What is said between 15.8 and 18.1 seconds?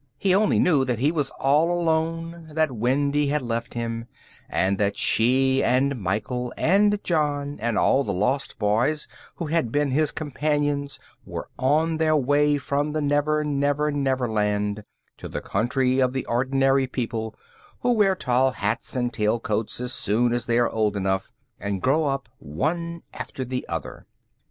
of the ordinary people who